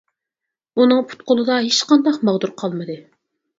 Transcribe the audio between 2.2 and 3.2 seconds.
ماغدۇر قالمىدى.